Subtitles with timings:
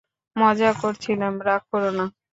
[0.35, 2.05] মজা করছিলাম, রাগ করোনা।